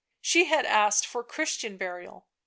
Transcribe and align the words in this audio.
she 0.19 0.45
had 0.45 0.65
asked 0.65 1.05
for 1.05 1.23
Christian 1.23 1.77
burial 1.77 2.25